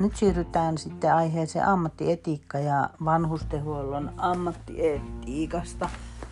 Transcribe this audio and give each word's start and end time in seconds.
nyt 0.00 0.16
siirrytään 0.16 0.78
sitten 0.78 1.14
aiheeseen 1.14 1.66
ammattietiikka 1.66 2.58
ja 2.58 2.90
vanhustenhuollon 3.04 4.10
ammattietiikasta 4.16 5.88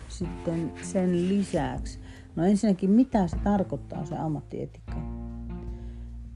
sitten 0.07 0.73
sen 0.81 1.29
lisäksi. 1.29 1.99
No 2.35 2.45
ensinnäkin, 2.45 2.91
mitä 2.91 3.27
se 3.27 3.37
tarkoittaa 3.43 4.05
se 4.05 4.17
ammattietiikka? 4.17 4.95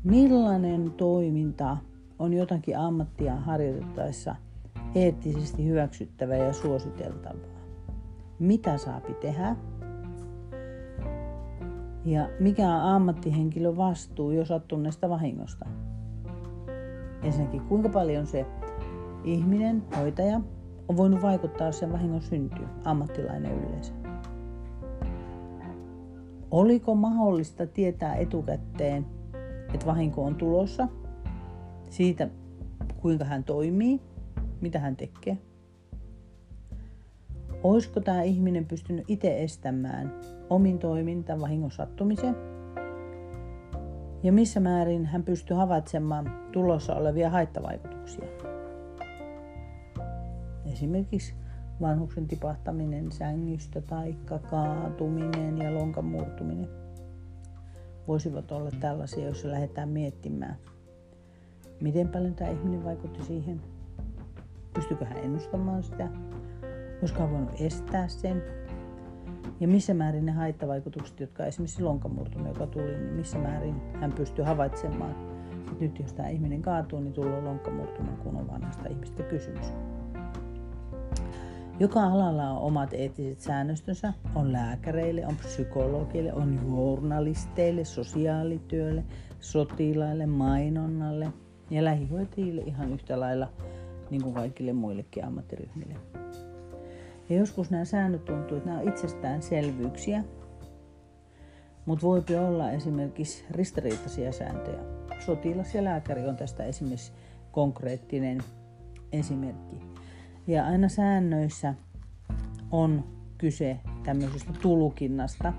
Millainen 0.03 0.91
toiminta 0.91 1.77
on 2.19 2.33
jotakin 2.33 2.77
ammattia 2.77 3.35
harjoitettaessa 3.35 4.35
eettisesti 4.95 5.67
hyväksyttävää 5.67 6.37
ja 6.37 6.53
suositeltavaa? 6.53 7.59
Mitä 8.39 8.77
saapi 8.77 9.13
tehdä? 9.13 9.55
Ja 12.05 12.29
mikä 12.39 12.67
on 12.67 12.81
ammattihenkilön 12.81 13.77
vastuu, 13.77 14.31
jos 14.31 14.47
sattuneesta 14.47 15.09
vahingosta? 15.09 15.65
Ensinnäkin, 17.23 17.61
kuinka 17.61 17.89
paljon 17.89 18.27
se 18.27 18.45
ihminen, 19.23 19.83
hoitaja, 19.97 20.41
on 20.87 20.97
voinut 20.97 21.21
vaikuttaa 21.21 21.71
sen 21.71 21.91
vahingon 21.91 22.21
syntyyn, 22.21 22.69
ammattilainen 22.85 23.51
yleensä. 23.51 23.93
Oliko 26.51 26.95
mahdollista 26.95 27.67
tietää 27.67 28.15
etukäteen, 28.15 29.05
että 29.73 29.85
vahinko 29.85 30.23
on 30.23 30.35
tulossa, 30.35 30.87
siitä 31.89 32.29
kuinka 33.01 33.25
hän 33.25 33.43
toimii, 33.43 34.01
mitä 34.61 34.79
hän 34.79 34.95
tekee? 34.95 35.37
Olisiko 37.63 37.99
tämä 37.99 38.21
ihminen 38.21 38.65
pystynyt 38.65 39.05
itse 39.07 39.43
estämään 39.43 40.13
omin 40.49 40.79
toiminta 40.79 41.39
vahingon 41.39 41.71
sattumisen? 41.71 42.48
Ja 44.23 44.31
missä 44.31 44.59
määrin 44.59 45.05
hän 45.05 45.23
pystyy 45.23 45.57
havaitsemaan 45.57 46.49
tulossa 46.51 46.95
olevia 46.95 47.29
haittavaikutuksia? 47.29 48.25
Esimerkiksi 50.73 51.33
vanhuksen 51.81 52.27
tipahtaminen 52.27 53.11
sängystä 53.11 53.81
tai 53.81 54.15
kaatuminen 54.49 55.57
ja 55.57 55.73
lonkan 55.73 56.05
murtuminen. 56.05 56.69
Voisivat 58.07 58.51
olla 58.51 58.71
tällaisia, 58.79 59.25
joissa 59.25 59.51
lähdetään 59.51 59.89
miettimään, 59.89 60.55
miten 61.81 62.09
paljon 62.09 62.35
tämä 62.35 62.51
ihminen 62.51 62.83
vaikutti 62.83 63.23
siihen, 63.23 63.61
pystyykö 64.73 65.05
hän 65.05 65.17
ennustamaan 65.17 65.83
sitä, 65.83 66.07
olisiko 66.99 67.19
hän 67.19 67.31
voinut 67.31 67.61
estää 67.61 68.07
sen, 68.07 68.43
ja 69.59 69.67
missä 69.67 69.93
määrin 69.93 70.25
ne 70.25 70.31
haittavaikutukset, 70.31 71.19
jotka 71.19 71.45
esimerkiksi 71.45 71.83
lonkamurtuminen, 71.83 72.53
joka 72.53 72.67
tuli, 72.67 72.97
niin 72.97 73.13
missä 73.13 73.37
määrin 73.37 73.75
hän 74.01 74.11
pystyy 74.11 74.45
havaitsemaan, 74.45 75.11
että 75.51 75.83
nyt 75.83 75.99
jos 75.99 76.13
tämä 76.13 76.29
ihminen 76.29 76.61
kaatuu, 76.61 76.99
niin 76.99 77.13
tulee 77.13 77.41
lonkamurtuman, 77.41 78.17
kun 78.17 78.35
on 78.35 78.47
vanhasta 78.47 78.89
ihmistä 78.89 79.23
kysymys. 79.23 79.73
Joka 81.79 82.03
alalla 82.03 82.49
on 82.49 82.57
omat 82.57 82.93
eettiset 82.93 83.39
säännöstönsä. 83.39 84.13
On 84.35 84.53
lääkäreille, 84.53 85.27
on 85.27 85.35
psykologeille, 85.35 86.33
on 86.33 86.59
journalisteille, 86.67 87.85
sosiaalityölle, 87.85 89.03
sotilaille, 89.39 90.25
mainonnalle 90.25 91.27
ja 91.69 91.85
lähihoitajille 91.85 92.61
ihan 92.61 92.93
yhtä 92.93 93.19
lailla 93.19 93.47
niin 94.09 94.23
kuin 94.23 94.33
kaikille 94.33 94.73
muillekin 94.73 95.25
ammattiryhmille. 95.25 95.95
Ja 97.29 97.37
joskus 97.37 97.71
nämä 97.71 97.85
säännöt 97.85 98.25
tuntuu, 98.25 98.57
että 98.57 98.69
nämä 98.69 98.81
on 98.81 98.89
itsestäänselvyyksiä, 98.89 100.23
mutta 101.85 102.05
voi 102.05 102.23
olla 102.47 102.71
esimerkiksi 102.71 103.45
ristiriitaisia 103.51 104.31
sääntöjä. 104.31 104.79
Sotilas 105.25 105.75
ja 105.75 105.83
lääkäri 105.83 106.27
on 106.27 106.37
tästä 106.37 106.63
esimerkiksi 106.63 107.11
konkreettinen 107.51 108.41
esimerkki. 109.11 109.79
Ja 110.47 110.65
aina 110.65 110.89
säännöissä 110.89 111.73
on 112.71 113.03
kyse 113.37 113.79
tämmöisestä 114.03 114.53
tulkinnasta, 114.61 115.53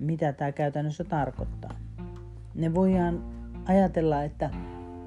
mitä 0.00 0.32
tämä 0.32 0.52
käytännössä 0.52 1.04
tarkoittaa. 1.04 1.76
Ne 2.54 2.74
voidaan 2.74 3.24
ajatella, 3.66 4.22
että 4.22 4.50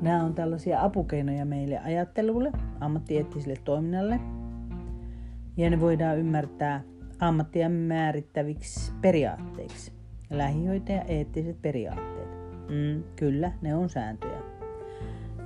nämä 0.01 0.23
on 0.23 0.33
tällaisia 0.33 0.81
apukeinoja 0.81 1.45
meille 1.45 1.79
ajattelulle, 1.79 2.51
ammattieettiselle 2.79 3.55
toiminnalle– 3.63 4.19
ja 5.57 5.69
ne 5.69 5.79
voidaan 5.79 6.17
ymmärtää 6.17 6.83
ammattia 7.19 7.69
määrittäviksi 7.69 8.91
periaatteiksi. 9.01 9.91
Lähihoitaja 10.29 11.01
eettiset 11.01 11.61
periaatteet. 11.61 12.29
Mm, 12.69 13.03
kyllä, 13.15 13.51
ne 13.61 13.75
on 13.75 13.89
sääntöjä. 13.89 14.41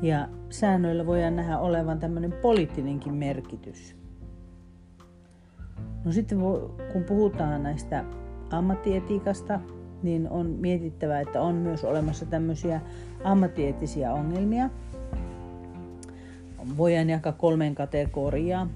Ja 0.01 0.29
säännöillä 0.49 1.05
voidaan 1.05 1.35
nähdä 1.35 1.59
olevan 1.59 1.99
tämmöinen 1.99 2.33
poliittinenkin 2.41 3.13
merkitys. 3.13 3.95
No 6.05 6.11
sitten 6.11 6.39
kun 6.93 7.03
puhutaan 7.03 7.63
näistä 7.63 8.05
ammattietiikasta, 8.51 9.59
niin 10.03 10.29
on 10.29 10.47
mietittävä, 10.47 11.19
että 11.19 11.41
on 11.41 11.55
myös 11.55 11.83
olemassa 11.83 12.25
tämmöisiä 12.25 12.81
ammattieettisiä 13.23 14.13
ongelmia. 14.13 14.69
Voidaan 16.77 17.09
jakaa 17.09 17.33
kolmeen 17.33 17.75
kategoriaan 17.75 18.69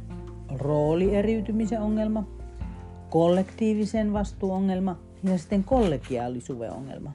roolieriytymisen 0.57 1.81
ongelma, 1.81 2.27
kollektiivisen 3.09 4.13
vastuuongelma 4.13 4.99
ja 5.23 5.37
sitten 5.37 5.63
kollegiaalisuuden 5.63 6.71
ongelma. 6.71 7.11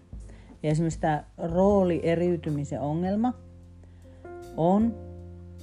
Ja 0.63 0.71
esimerkiksi 0.71 1.01
tämä 1.01 1.25
roolieriytymisen 1.39 2.81
ongelma 2.81 3.35
on 4.57 4.95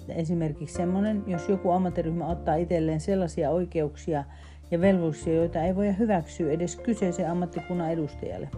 esimerkiksi 0.09 0.75
sellainen, 0.75 1.23
jos 1.27 1.49
joku 1.49 1.71
ammattiryhmä 1.71 2.27
ottaa 2.27 2.55
itselleen 2.55 2.99
sellaisia 2.99 3.49
oikeuksia 3.49 4.23
ja 4.71 4.81
velvollisuuksia, 4.81 5.33
joita 5.33 5.63
ei 5.63 5.75
voi 5.75 5.97
hyväksyä 5.97 6.51
edes 6.51 6.75
kyseisen 6.75 7.31
ammattikunnan 7.31 7.91
edustajalle. 7.91 8.49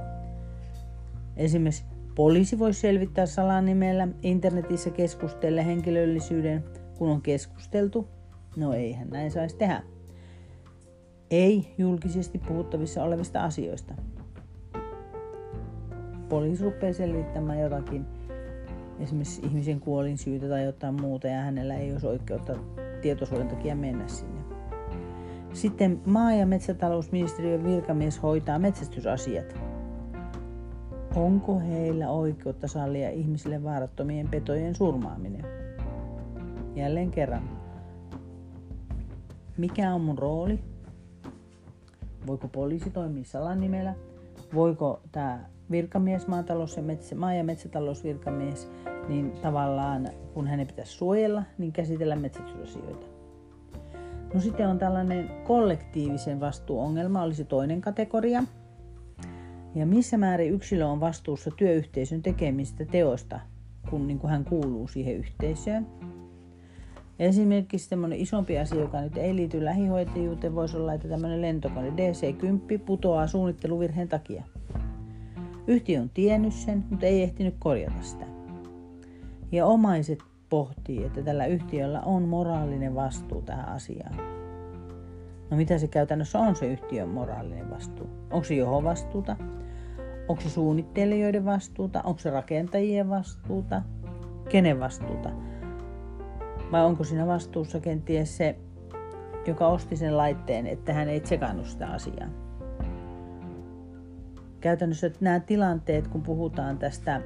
Esimerkiksi 1.38 1.84
poliisi 2.16 2.59
voi 2.59 2.74
selvittää 2.74 3.26
salanimellä 3.26 4.08
internetissä 4.24 4.90
keskustella 4.90 5.62
henkilöllisyyden, 5.62 6.64
kun 6.97 7.09
on 7.09 7.22
keskusteltu 7.22 8.08
No 8.56 8.74
eihän 8.74 9.10
näin 9.10 9.32
saisi 9.32 9.58
tehdä. 9.58 9.84
Ei 11.32 11.74
julkisesti 11.78 12.40
puhuttavissa 12.48 13.04
olevista 13.04 13.44
asioista. 13.44 13.94
Poliisi 16.30 16.64
rupeaa 16.64 16.94
selvittämään 16.94 17.59
jotakin, 17.59 18.06
esimerkiksi 19.00 19.42
ihmisen 19.46 19.80
kuolin 19.80 20.18
syytä 20.18 20.48
tai 20.50 20.66
jotain 20.66 21.02
muuta, 21.02 21.28
ja 21.28 21.42
hänellä 21.42 21.76
ei 21.76 21.92
olisi 21.92 22.08
oikeutta 22.08 22.56
tietosuojan 23.02 23.48
takia 23.48 23.76
mennä 23.76 24.08
sinne. 24.08 24.40
Sitten 25.54 26.02
maa- 26.06 26.34
ja 26.34 26.46
metsätalousministeriön 26.46 27.64
virkamies 27.64 28.24
hoitaa 28.24 28.59
metsästysasiat. 28.59 29.56
Onko 31.16 31.59
heillä 31.59 32.09
oikeutta 32.09 32.68
sallia 32.68 33.09
ihmisille 33.09 33.64
vaarattomien 33.64 34.28
petojen 34.28 34.76
surmaaminen? 34.76 35.46
Jälleen 36.76 37.12
kerran, 37.12 37.59
mikä 39.59 39.94
on 39.94 40.02
mun 40.02 40.18
rooli, 40.18 40.59
voiko 42.28 42.47
poliisi 42.47 42.90
toimia 42.90 43.24
salanimellä, 43.24 43.96
voiko 44.53 45.02
tämä 45.12 45.46
virkamies, 45.72 46.28
maatalous- 46.28 46.78
ja 46.78 46.84
metsä, 46.84 47.16
maa- 47.16 47.34
ja 47.34 47.44
metsätalousvirkamies, 47.44 48.72
niin 49.08 49.31
tavallaan 49.31 50.08
kun 50.34 50.47
hänen 50.47 50.68
pitäisi 50.68 50.92
suojella, 50.92 51.44
niin 51.58 51.72
käsitellä 51.72 52.16
metsästysasioita. 52.16 53.06
No 54.34 54.40
sitten 54.40 54.68
on 54.68 54.80
tällainen 54.80 55.30
kollektiivisen 55.47 56.40
vastuuongelma, 56.40 57.24
olisi 57.24 57.46
toinen 57.46 57.81
kategoria. 57.81 58.44
Ja 59.76 59.85
missä 59.85 60.17
määrin 60.17 60.53
yksilö 60.53 60.85
on 60.85 61.00
vastuussa 61.00 61.52
työyhteisön 61.58 62.22
tekemistä 62.22 62.85
teosta, 62.85 63.40
kun 63.90 64.08
niin 64.08 64.20
kuin 64.20 64.32
hän 64.32 64.46
kuuluu 64.46 64.88
siihen 64.88 65.16
yhteisöön. 65.16 65.88
Esimerkiksi 67.20 67.90
semmoinen 67.90 68.20
isompi 68.20 68.60
asia, 68.60 68.80
joka 68.80 69.02
nyt 69.02 69.18
ei 69.18 69.36
liity 69.36 69.66
lähihoitajuuteen, 69.66 70.56
voisi 70.56 70.78
olla, 70.78 70.94
että 70.94 71.08
tämmöinen 71.08 71.42
lentokone 71.42 71.90
DC-10 71.90 72.80
putoaa 72.86 73.28
suunnitteluvirheen 73.28 74.08
takia. 74.08 74.44
Yhtiö 75.68 76.02
on 76.02 76.10
tiennyt 76.10 76.54
sen, 76.54 76.86
mutta 76.90 77.06
ei 77.06 77.24
ehtinyt 77.24 77.56
korjata 77.60 78.02
sitä. 78.02 78.26
Ja 79.52 79.66
omaiset 79.66 80.20
pohtii, 80.50 81.04
että 81.04 81.22
tällä 81.22 81.46
yhtiöllä 81.46 82.02
on 82.02 82.24
moraalinen 82.24 82.96
vastuu 82.96 83.42
tähän 83.42 83.70
asiaan. 83.70 84.16
No 85.52 85.58
mitä 85.58 85.78
se 85.78 85.88
käytännössä 85.88 86.40
on 86.40 86.56
se 86.56 86.68
yhtiön 86.68 87.10
moraalinen 87.10 87.70
vastuu? 87.70 88.10
Onko 88.32 88.44
se 88.44 88.56
johon 88.56 88.84
vastuuta? 88.84 89.36
Onko 90.28 90.42
se 90.42 90.50
suunnittelijoiden 90.50 91.46
vastuuta? 91.46 92.02
Onko 92.04 92.20
se 92.20 92.30
rakentajien 92.30 93.10
vastuuta? 93.10 93.82
Kenen 94.50 94.80
vastuuta? 94.80 95.30
Vai 96.72 96.86
onko 96.86 97.04
siinä 97.04 97.28
vastuussa 97.28 97.80
kenties 97.80 98.38
se, 98.38 98.56
joka 99.48 99.68
osti 99.68 99.96
sen 99.96 100.18
laitteen, 100.18 100.68
että 100.68 100.94
hän 100.94 101.10
ei 101.10 101.20
tsekannut 101.20 101.66
sitä 101.66 101.88
asiaa? 101.88 102.30
Käytännössä 104.62 105.12
nämä 105.20 105.40
tilanteet, 105.40 106.08
kun 106.08 106.22
puhutaan 106.22 106.78
tästä 106.78 107.22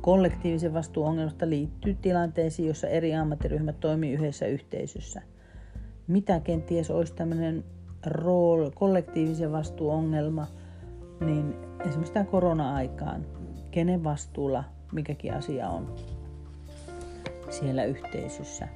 kollektiivisen 0.00 0.74
vastuuongelmasta 0.74 1.48
liittyy 1.48 1.94
tilanteisiin, 1.94 2.68
jossa 2.68 2.88
eri 2.88 3.14
ammattiryhmät 3.14 3.80
toimii 3.80 4.12
yhdessä 4.12 4.46
yhteisössä. 4.46 5.22
Mitä 6.06 6.40
kenties 6.40 6.90
olisi 6.90 7.14
tämmöinen 7.14 7.64
rool, 8.06 8.70
kollektiivisen 8.74 9.52
vastuuongelma, 9.52 10.46
niin 11.20 11.54
esimerkiksi 11.80 12.12
tämä 12.12 12.24
korona-aikaan, 12.24 13.26
kenen 13.70 14.04
vastuulla 14.04 14.64
mikäkin 14.92 15.34
asia 15.34 15.68
on 15.68 15.94
siellä 17.54 17.84
yhteisössä. 17.84 18.68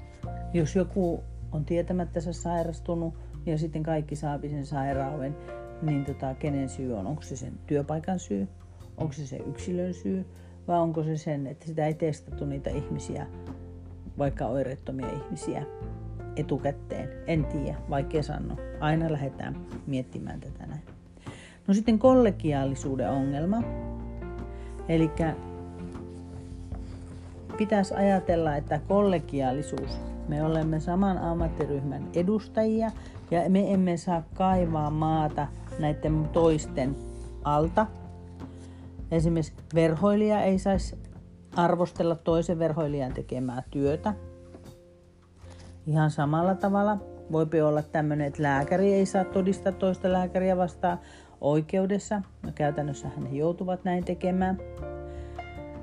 Jos 0.52 0.76
joku 0.76 1.25
on 1.52 1.64
tietämättänsä 1.64 2.32
sairastunut 2.32 3.14
ja 3.46 3.58
sitten 3.58 3.82
kaikki 3.82 4.16
saapi 4.16 4.48
sen 4.48 4.66
sairauden, 4.66 5.36
niin 5.82 6.04
tota, 6.04 6.34
kenen 6.34 6.69
syy 6.69 6.96
on? 6.96 7.06
Onko 7.06 7.22
se 7.22 7.36
sen 7.36 7.52
työpaikan 7.66 8.19
syy? 8.19 8.48
Onko 8.96 9.12
se 9.12 9.26
se 9.26 9.36
yksilön 9.36 9.94
syy? 9.94 10.26
Vai 10.69 10.78
onko 10.78 11.02
se 11.02 11.16
sen, 11.16 11.46
että 11.46 11.66
sitä 11.66 11.86
ei 11.86 11.94
testattu 11.94 12.46
niitä 12.46 12.70
ihmisiä, 12.70 13.26
vaikka 14.19 14.46
oireettomia 14.46 15.08
ihmisiä 15.08 15.66
etukäteen? 16.36 17.08
En 17.26 17.44
tiedä, 17.44 17.78
vaikea 17.90 18.22
sanoa. 18.22 18.56
Aina 18.81 19.12
lähdetään 19.12 19.66
miettimään 19.86 20.40
tätä 20.40 20.66
näin. 20.66 20.82
No 21.66 21.74
sitten 21.74 21.98
kollegiaalisuuden 21.98 23.10
ongelma. 23.10 23.62
Eli 24.88 25.10
pitäisi 27.58 27.94
ajatella, 27.94 28.56
että 28.56 28.81
kollegiaalisuus, 28.88 30.00
me 30.28 30.43
olemme 30.43 30.81
saman 30.81 31.19
ammattiryhmän 31.19 32.08
edustajia 32.14 32.90
ja 33.31 33.50
me 33.50 33.72
emme 33.72 33.96
saa 33.96 34.22
kaivaa 34.34 34.90
maata 34.90 35.46
näiden 35.78 36.28
toisten 36.32 36.96
alta. 37.44 37.87
Esimerkiksi 39.10 39.52
verhoilija 39.75 40.43
ei 40.43 40.58
saisi 40.58 40.99
arvostella 41.56 42.14
toisen 42.14 42.58
verhoilijan 42.58 43.12
tekemää 43.12 43.62
työtä. 43.70 44.14
Ihan 45.87 46.10
samalla 46.10 46.55
tavalla 46.55 46.99
voipi 47.32 47.60
olla 47.60 47.82
tämmöinen, 47.82 48.26
että 48.26 48.43
lääkäri 48.43 48.94
ei 48.94 49.06
saa 49.06 49.25
todistaa 49.25 49.72
toista 49.72 50.12
lääkäriä 50.12 50.56
vastaan 50.56 50.99
oikeudessa. 51.40 52.22
No 52.43 52.52
käytännössä 52.55 53.08
he 53.08 53.37
joutuvat 53.37 53.84
näin 53.84 54.05
tekemään. 54.05 54.58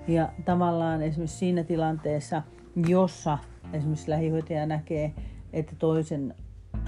Ja 0.07 0.29
tavallaan 0.45 1.01
esimerkiksi 1.01 1.37
siinä 1.37 1.63
tilanteessa, 1.63 2.41
jossa 2.87 3.37
esimerkiksi 3.73 4.09
lähihoitaja 4.09 4.65
näkee, 4.65 5.13
että 5.53 5.75
toisen 5.79 6.33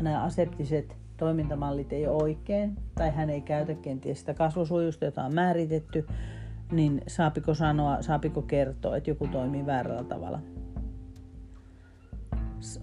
nämä 0.02 0.24
aseptiset 0.24 0.96
toimintamallit 1.18 1.94
ei 1.94 2.08
ole 2.08 2.24
oikein, 2.24 2.76
tai 2.96 3.12
hän 3.12 3.30
ei 3.30 3.42
käytä 3.42 3.74
kenties 3.74 4.20
sitä 4.20 4.34
kasvosuojusta, 4.34 5.06
jota 5.06 5.24
on 5.24 5.34
määritetty, 5.34 6.08
niin 6.72 7.02
saapiko 7.08 7.54
sanoa, 7.54 8.02
saapiko 8.02 8.42
kertoa, 8.42 8.98
että 8.98 9.10
joku 9.10 9.28
toimii 9.28 9.66
väärällä 9.66 10.04
tavalla. 10.04 10.40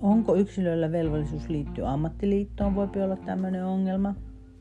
Onko 0.02 0.34
yksilöllä 0.34 0.92
velvollisuus 0.92 1.48
liittyä 1.48 1.90
ammattiliittoon, 1.90 2.74
voi 2.74 2.88
olla 3.04 3.16
tämmöinen 3.16 3.64
ongelma. 3.64 4.14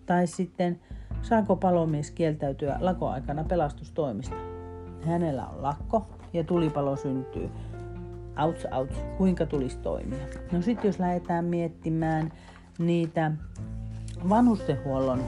Tai 0.06 0.28
sitten 0.28 0.80
saako 1.22 1.56
palomies 1.56 2.12
kieltäytyä 2.12 2.78
lakoaikana 2.80 3.44
pelastustoimista. 3.44 4.53
Hänellä 5.06 5.48
on 5.48 5.64
lakko 5.64 6.06
ja 6.34 6.44
tulipalo 6.44 6.96
syntyy. 6.96 7.50
Outs, 8.44 8.68
outs, 8.72 8.96
kuinka 9.18 9.46
tulisi 9.46 9.78
toimia? 9.78 10.26
No 10.52 10.62
sitten 10.62 10.90
jos 10.90 11.00
lähdetään 11.00 11.46
miettimään 11.46 12.32
niitä 12.80 13.32
vanhustenhuollon 14.30 15.20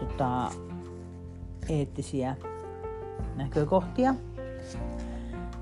tota, 0.00 0.50
eettisiä 1.68 2.36
näkökohtia, 3.36 4.14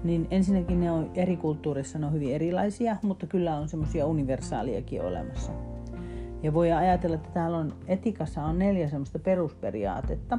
niin 0.05 0.29
ensinnäkin 0.31 0.81
ne 0.81 0.91
on 0.91 1.11
eri 1.15 1.37
kulttuurissa 1.37 1.99
ne 1.99 2.07
on 2.07 2.13
hyvin 2.13 2.35
erilaisia, 2.35 2.97
mutta 3.03 3.27
kyllä 3.27 3.57
on 3.57 3.69
semmoisia 3.69 4.07
universaaliakin 4.07 5.03
olemassa. 5.03 5.53
Ja 6.43 6.55
voi 6.55 6.73
ajatella, 6.73 7.17
että 7.17 7.29
täällä 7.35 7.59
on 7.59 7.75
etikassa 7.87 8.43
on 8.43 8.59
neljä 8.59 8.89
semmoista 8.89 9.19
perusperiaatetta. 9.19 10.39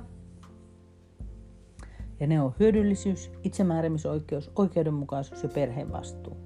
Ja 2.20 2.28
ne 2.28 2.42
on 2.42 2.54
hyödyllisyys, 2.60 3.32
itsemääräämisoikeus, 3.44 4.52
oikeudenmukaisuus 4.56 5.44
ja 5.44 5.50
perhevastuu. 5.50 6.38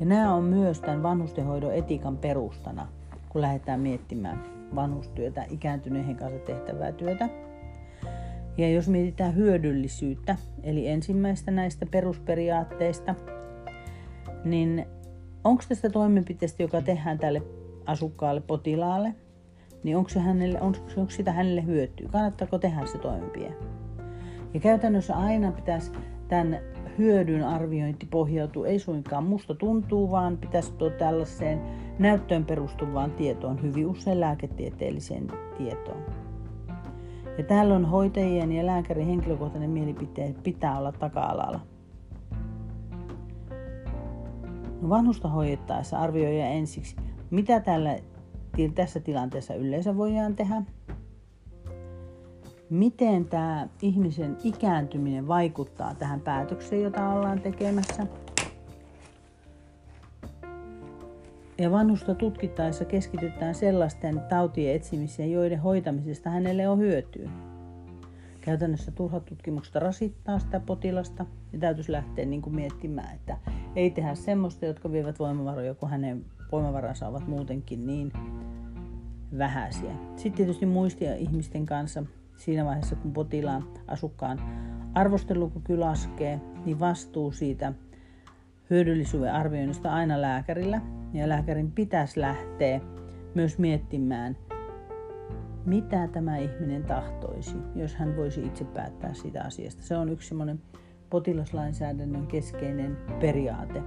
Ja 0.00 0.06
nämä 0.06 0.34
on 0.34 0.44
myös 0.44 0.80
tämän 0.80 1.02
vanhustenhoidon 1.02 1.74
etiikan 1.74 2.16
perustana, 2.16 2.88
kun 3.28 3.40
lähdetään 3.40 3.80
miettimään 3.80 4.44
vanhustyötä, 4.74 5.44
ikääntyneiden 5.50 6.16
kanssa 6.16 6.38
tehtävää 6.38 6.92
työtä. 6.92 7.28
Ja 8.58 8.70
jos 8.70 8.88
mietitään 8.88 9.36
hyödyllisyyttä, 9.36 10.36
eli 10.62 10.88
ensimmäistä 10.88 11.50
näistä 11.50 11.86
perusperiaatteista, 11.86 13.14
niin 14.44 14.86
onko 15.44 15.62
tästä 15.68 15.90
toimenpiteestä, 15.90 16.62
joka 16.62 16.82
tehdään 16.82 17.18
tälle 17.18 17.42
asukkaalle, 17.86 18.40
potilaalle, 18.40 19.14
niin 19.82 19.96
onko, 19.96 20.08
se 20.08 20.20
hänelle, 20.20 20.60
onko, 20.60 20.78
onko 20.96 21.10
sitä 21.10 21.32
hänelle 21.32 21.66
hyötyä? 21.66 22.08
Kannattaako 22.12 22.58
tehdä 22.58 22.86
se 22.86 22.98
toimenpide? 22.98 23.54
Ja 24.54 24.60
käytännössä 24.60 25.16
aina 25.16 25.52
pitäisi 25.52 25.92
tämän 26.28 26.58
hyödyn 26.98 27.44
arviointi 27.44 28.06
pohjautuu 28.06 28.64
ei 28.64 28.78
suinkaan 28.78 29.24
musta 29.24 29.54
tuntuu, 29.54 30.10
vaan 30.10 30.38
pitäisi 30.38 30.72
tuo 30.72 30.90
tällaiseen 30.90 31.60
näyttöön 31.98 32.44
perustuvaan 32.44 33.10
tietoon, 33.10 33.62
hyvin 33.62 33.86
usein 33.86 34.20
lääketieteelliseen 34.20 35.26
tietoon. 35.58 36.02
Ja 37.38 37.44
täällä 37.44 37.74
on 37.74 37.84
hoitajien 37.84 38.52
ja 38.52 38.66
lääkärin 38.66 39.06
henkilökohtainen 39.06 39.70
mielipite 39.70 40.34
pitää 40.42 40.78
olla 40.78 40.92
taka-alalla. 40.92 41.60
No 44.82 44.88
vanhusta 44.88 45.28
hoidettaessa 45.28 45.98
arvioija 45.98 46.46
ensiksi, 46.46 46.96
mitä 47.30 47.60
tällä, 47.60 47.96
tässä 48.74 49.00
tilanteessa 49.00 49.54
yleensä 49.54 49.96
voidaan 49.96 50.36
tehdä, 50.36 50.62
miten 52.70 53.24
tämä 53.24 53.68
ihmisen 53.82 54.36
ikääntyminen 54.44 55.28
vaikuttaa 55.28 55.94
tähän 55.94 56.20
päätökseen, 56.20 56.82
jota 56.82 57.08
ollaan 57.08 57.40
tekemässä. 57.40 58.06
Ja 61.58 61.70
vanhusta 61.70 62.14
tutkittaessa 62.14 62.84
keskitytään 62.84 63.54
sellaisten 63.54 64.20
tautien 64.20 64.76
etsimiseen, 64.76 65.32
joiden 65.32 65.60
hoitamisesta 65.60 66.30
hänelle 66.30 66.68
on 66.68 66.78
hyötyä. 66.78 67.30
Käytännössä 68.40 68.90
turhat 68.90 69.24
tutkimukset 69.24 69.74
rasittaa 69.74 70.38
sitä 70.38 70.60
potilasta 70.60 71.26
ja 71.52 71.58
täytyisi 71.58 71.92
lähteä 71.92 72.24
niin 72.24 72.42
kuin 72.42 72.54
miettimään, 72.54 73.14
että 73.14 73.36
ei 73.76 73.90
tehdä 73.90 74.14
semmoista, 74.14 74.66
jotka 74.66 74.92
vievät 74.92 75.18
voimavaroja, 75.18 75.74
kun 75.74 75.90
hänen 75.90 76.24
voimavaransa 76.52 77.08
ovat 77.08 77.28
muutenkin 77.28 77.86
niin 77.86 78.12
vähäisiä. 79.38 79.92
Sitten 80.16 80.32
tietysti 80.32 80.66
muistia 80.66 81.14
ihmisten 81.14 81.66
kanssa 81.66 82.04
siinä 82.38 82.64
vaiheessa, 82.64 82.96
kun 82.96 83.12
potilaan 83.12 83.64
asukkaan 83.86 84.40
arvostelukyky 84.94 85.78
laskee, 85.78 86.40
niin 86.64 86.80
vastuu 86.80 87.32
siitä 87.32 87.72
hyödyllisyyden 88.70 89.32
arvioinnista 89.32 89.92
aina 89.92 90.20
lääkärillä. 90.20 90.80
Ja 91.12 91.28
lääkärin 91.28 91.72
pitäisi 91.72 92.20
lähteä 92.20 92.80
myös 93.34 93.58
miettimään, 93.58 94.36
mitä 95.66 96.08
tämä 96.08 96.36
ihminen 96.36 96.84
tahtoisi, 96.84 97.56
jos 97.74 97.94
hän 97.94 98.16
voisi 98.16 98.46
itse 98.46 98.64
päättää 98.64 99.14
siitä 99.14 99.42
asiasta. 99.42 99.82
Se 99.82 99.96
on 99.96 100.08
yksi 100.08 100.28
semmoinen 100.28 100.60
potilaslainsäädännön 101.10 102.26
keskeinen 102.26 102.96
periaate. 103.20 103.80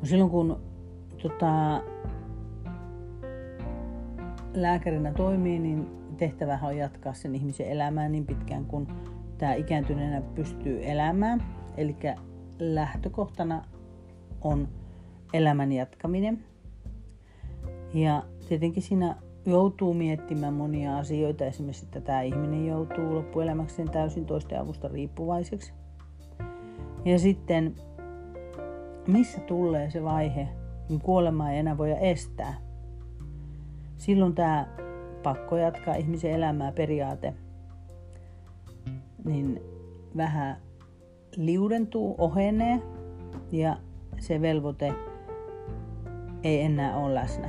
No 0.00 0.04
silloin 0.04 0.30
kun 0.30 0.60
tota, 1.22 1.82
lääkärinä 4.54 5.12
toimii, 5.12 5.58
niin 5.58 6.05
tehtävähän 6.16 6.70
on 6.70 6.76
jatkaa 6.76 7.14
sen 7.14 7.34
ihmisen 7.34 7.66
elämää 7.66 8.08
niin 8.08 8.26
pitkään 8.26 8.64
kuin 8.64 8.88
tämä 9.38 9.54
ikääntyneenä 9.54 10.20
pystyy 10.20 10.80
elämään. 10.82 11.42
Eli 11.76 11.96
lähtökohtana 12.58 13.64
on 14.40 14.68
elämän 15.32 15.72
jatkaminen. 15.72 16.44
Ja 17.94 18.22
tietenkin 18.48 18.82
siinä 18.82 19.16
joutuu 19.46 19.94
miettimään 19.94 20.54
monia 20.54 20.98
asioita, 20.98 21.44
esimerkiksi 21.44 21.84
että 21.84 22.00
tämä 22.00 22.22
ihminen 22.22 22.66
joutuu 22.66 23.14
loppuelämäkseen 23.14 23.90
täysin 23.90 24.26
toisten 24.26 24.60
avusta 24.60 24.88
riippuvaiseksi. 24.88 25.72
Ja 27.04 27.18
sitten, 27.18 27.74
missä 29.06 29.40
tulee 29.40 29.90
se 29.90 30.02
vaihe, 30.02 30.48
kun 30.88 31.00
kuolemaa 31.00 31.52
ei 31.52 31.58
enää 31.58 31.78
voida 31.78 31.96
estää. 31.96 32.54
Silloin 33.96 34.34
tämä 34.34 34.66
pakko 35.26 35.56
jatkaa 35.56 35.94
ihmisen 35.94 36.30
elämää 36.30 36.72
periaate, 36.72 37.34
niin 39.24 39.62
vähän 40.16 40.56
liudentuu, 41.36 42.14
ohenee 42.18 42.82
ja 43.52 43.76
se 44.18 44.40
velvoite 44.40 44.92
ei 46.42 46.62
enää 46.62 46.96
ole 46.96 47.14
läsnä. 47.14 47.48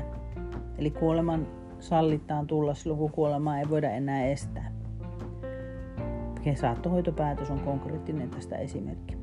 Eli 0.78 0.92
kuoleman 0.92 1.48
sallitaan 1.80 2.48
tulla 2.48 2.74
silloin, 2.74 3.00
kun 3.00 3.12
kuolemaa 3.12 3.60
ei 3.60 3.70
voida 3.70 3.92
enää 3.92 4.26
estää. 4.26 4.72
Saattohoitopäätös 6.56 7.52
on 7.52 7.60
konkreettinen 7.60 8.30
tästä 8.30 8.56
esimerkki. 8.56 9.18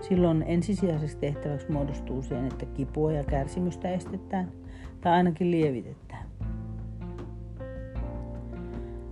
Silloin 0.00 0.44
ensisijaisesti 0.46 1.20
tehtäväksi 1.20 1.72
muodostuu 1.72 2.22
siihen, 2.22 2.46
että 2.46 2.66
kipua 2.66 3.12
ja 3.12 3.24
kärsimystä 3.24 3.90
estetään 3.90 4.52
tai 5.00 5.12
ainakin 5.12 5.50
lievitetään. 5.50 6.27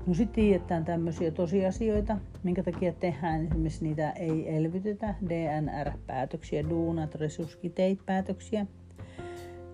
No 0.06 0.14
sitten 0.14 0.34
tiedetään 0.34 0.84
tämmöisiä 0.84 1.30
tosiasioita, 1.30 2.16
minkä 2.42 2.62
takia 2.62 2.92
tehdään 2.92 3.46
esimerkiksi 3.46 3.84
niitä 3.84 4.10
ei 4.10 4.56
elvytetä, 4.56 5.14
DNR-päätöksiä, 5.28 6.68
do 6.68 6.92
not 6.92 7.14
resuscitate 7.14 7.98
päätöksiä, 8.06 8.66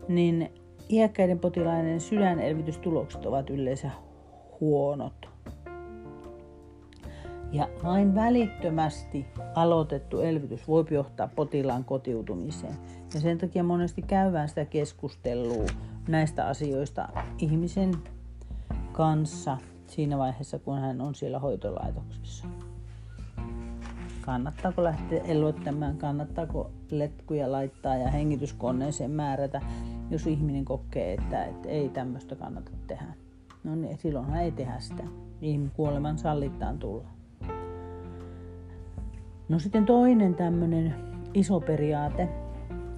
niin 0.09 0.53
iäkkäiden 0.91 1.39
potilaiden 1.39 2.01
sydänelvytystulokset 2.01 3.27
ovat 3.27 3.51
yleensä 3.51 3.91
huonot. 4.61 5.29
Ja 7.53 7.69
vain 7.85 8.15
välittömästi 8.15 9.27
aloitettu 9.55 10.21
elvytys 10.21 10.69
voi 10.69 10.85
johtaa 10.91 11.29
potilaan 11.37 11.85
kotiutumiseen. 11.85 12.75
Ja 13.15 13.21
sen 13.21 13.39
takia 13.39 13.63
monesti 13.63 14.03
käydään 14.03 14.49
sitä 14.49 14.65
keskustelua 14.65 15.67
näistä 16.09 16.47
asioista 16.47 17.09
ihmisen 17.39 17.95
kanssa 18.93 19.59
siinä 19.93 20.19
vaiheessa, 20.19 20.59
kun 20.59 20.79
hän 20.79 21.01
on 21.01 21.15
siellä 21.15 21.39
hoitolaitoksessa. 21.39 22.47
Kannattaako 24.21 24.85
lähteä 24.85 25.23
elvyttämään, 25.25 25.97
kannattaako 25.97 26.71
letkuja 26.91 27.53
laittaa 27.53 27.97
ja 27.97 28.11
hengityskoneeseen 28.11 29.11
määrätä, 29.11 29.61
jos 30.11 30.27
ihminen 30.27 30.65
kokee, 30.65 31.13
että, 31.13 31.45
että 31.45 31.69
ei 31.69 31.89
tämmöistä 31.89 32.37
kannata 32.37 32.71
tehdä. 32.87 33.15
No 33.65 33.75
niin, 33.75 33.99
silloinhan 33.99 34.41
ei 34.41 34.53
tehdä 34.53 34.81
sitä. 34.81 35.03
Ihminen 35.41 35.73
kuoleman 35.77 36.19
sallittaan 36.19 36.79
tulla. 36.79 37.09
No 39.49 39.59
sitten 39.59 39.87
toinen 39.87 40.35
tämmöinen 40.35 40.95
iso 41.35 41.61
periaate 41.61 42.29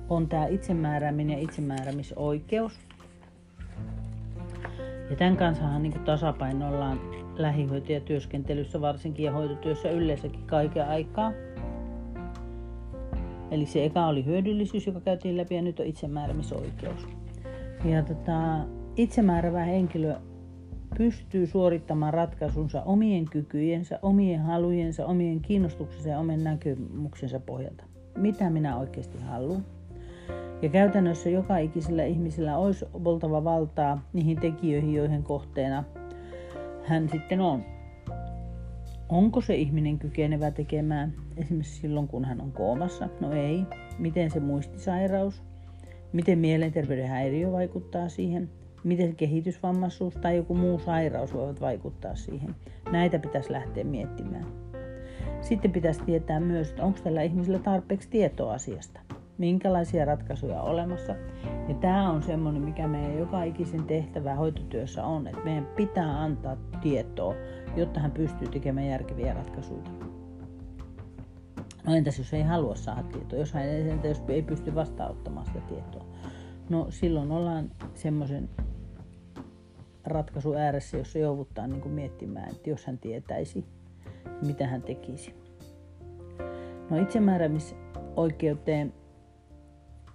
on 0.08 0.28
tämä 0.28 0.46
itsemäärääminen 0.46 1.38
ja 1.38 1.44
itsemääräämisoikeus. 1.44 2.78
Ja 5.10 5.16
tämän 5.16 5.36
kanssa 5.36 5.78
niin 5.78 5.92
tasapainoillaan 5.92 7.00
lähihoitajatyöskentelyssä 7.36 8.80
varsinkin 8.80 9.24
ja 9.24 9.32
hoitotyössä 9.32 9.90
yleensäkin 9.90 10.46
kaiken 10.46 10.88
aikaa. 10.88 11.32
Eli 13.50 13.66
se 13.66 13.84
eka 13.84 14.06
oli 14.06 14.24
hyödyllisyys, 14.24 14.86
joka 14.86 15.00
käytiin 15.00 15.36
läpi 15.36 15.54
ja 15.54 15.62
nyt 15.62 15.80
on 15.80 15.86
itsemääräämisoikeus. 15.86 17.08
Ja 17.84 18.02
tota, 18.02 18.58
itsemääräävä 18.96 19.64
henkilö 19.64 20.14
pystyy 20.98 21.46
suorittamaan 21.46 22.14
ratkaisunsa 22.14 22.82
omien 22.82 23.24
kykyjensä, 23.24 23.98
omien 24.02 24.40
halujensa, 24.40 25.06
omien 25.06 25.40
kiinnostuksensa 25.40 26.08
ja 26.08 26.18
omien 26.18 26.44
näkemyksensa 26.44 27.40
pohjalta. 27.40 27.84
Mitä 28.16 28.50
minä 28.50 28.76
oikeasti 28.76 29.18
haluan? 29.18 29.64
Ja 30.62 30.68
käytännössä 30.68 31.30
joka 31.30 31.58
ikisellä 31.58 32.04
ihmisellä 32.04 32.58
olisi 32.58 32.86
oltava 33.04 33.44
valtaa 33.44 34.08
niihin 34.12 34.40
tekijöihin, 34.40 34.94
joihin 34.94 35.22
kohteena 35.22 35.84
hän 36.84 37.08
sitten 37.08 37.40
on. 37.40 37.64
Onko 39.08 39.40
se 39.40 39.54
ihminen 39.54 39.98
kykenevä 39.98 40.50
tekemään 40.50 41.12
esimerkiksi 41.36 41.80
silloin, 41.80 42.08
kun 42.08 42.24
hän 42.24 42.40
on 42.40 42.52
koomassa? 42.52 43.08
No 43.20 43.32
ei. 43.32 43.62
Miten 43.98 44.30
se 44.30 44.40
muistisairaus? 44.40 45.42
Miten 46.12 46.38
mielenterveyden 46.38 47.08
häiriö 47.08 47.52
vaikuttaa 47.52 48.08
siihen? 48.08 48.50
miten 48.84 49.16
kehitysvammaisuus 49.16 50.14
tai 50.14 50.36
joku 50.36 50.54
muu 50.54 50.78
sairaus 50.78 51.34
voivat 51.34 51.60
vaikuttaa 51.60 52.14
siihen. 52.14 52.54
Näitä 52.92 53.18
pitäisi 53.18 53.52
lähteä 53.52 53.84
miettimään. 53.84 54.46
Sitten 55.40 55.72
pitäisi 55.72 56.02
tietää 56.06 56.40
myös, 56.40 56.70
että 56.70 56.84
onko 56.84 56.98
tällä 57.04 57.22
ihmisellä 57.22 57.58
tarpeeksi 57.58 58.08
tietoa 58.10 58.52
asiasta. 58.52 59.00
Minkälaisia 59.38 60.04
ratkaisuja 60.04 60.62
on 60.62 60.70
olemassa. 60.70 61.14
Ja 61.68 61.74
tämä 61.74 62.10
on 62.10 62.22
semmoinen, 62.22 62.62
mikä 62.62 62.88
meidän 62.88 63.18
joka 63.18 63.42
ikisen 63.42 63.84
tehtävä 63.84 64.34
hoitotyössä 64.34 65.04
on, 65.04 65.26
että 65.26 65.44
meidän 65.44 65.66
pitää 65.66 66.22
antaa 66.22 66.56
tietoa, 66.80 67.34
jotta 67.76 68.00
hän 68.00 68.10
pystyy 68.10 68.48
tekemään 68.48 68.86
järkeviä 68.86 69.34
ratkaisuja. 69.34 69.82
No 71.86 71.94
entäs 71.94 72.18
jos 72.18 72.34
ei 72.34 72.42
halua 72.42 72.74
saada 72.74 73.02
tietoa, 73.02 73.38
jos 73.38 73.52
hän 73.52 73.64
ei 74.28 74.42
pysty 74.42 74.74
vastaanottamaan 74.74 75.46
sitä 75.46 75.60
tietoa? 75.60 76.04
No 76.68 76.86
silloin 76.90 77.30
ollaan 77.32 77.70
semmoisen 77.94 78.50
ratkaisu 80.04 80.54
ääressä, 80.54 80.96
jossa 80.96 81.18
jouduttaan 81.18 81.70
niin 81.70 81.90
miettimään, 81.90 82.50
että 82.50 82.70
jos 82.70 82.86
hän 82.86 82.98
tietäisi, 82.98 83.64
mitä 84.46 84.66
hän 84.66 84.82
tekisi. 84.82 85.34
No 86.90 87.02
itsemääräämisoikeuteen 87.02 88.92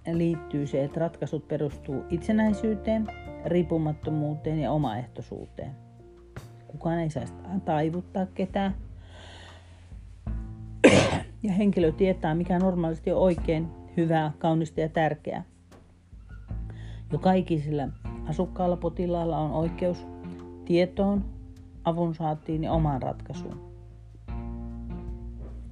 liittyy 0.06 0.66
se, 0.66 0.84
että 0.84 1.00
ratkaisut 1.00 1.48
perustuu 1.48 2.04
itsenäisyyteen, 2.10 3.06
riippumattomuuteen 3.44 4.58
ja 4.58 4.72
omaehtoisuuteen. 4.72 5.70
Kukaan 6.66 6.98
ei 6.98 7.10
saa 7.10 7.24
taivuttaa 7.64 8.26
ketään. 8.26 8.74
Ja 11.42 11.52
henkilö 11.52 11.92
tietää, 11.92 12.34
mikä 12.34 12.58
normaalisti 12.58 13.12
on 13.12 13.18
oikein, 13.18 13.68
hyvää, 13.96 14.32
kaunista 14.38 14.80
ja 14.80 14.88
tärkeää. 14.88 15.44
Joka 17.12 17.32
ikisellä 17.32 17.88
Asukkaalla 18.28 18.76
potilaalla 18.76 19.38
on 19.38 19.52
oikeus 19.52 20.06
tietoon, 20.64 21.24
avun 21.84 22.14
saatiin 22.14 22.64
ja 22.64 22.72
omaan 22.72 23.02
ratkaisuun. 23.02 23.69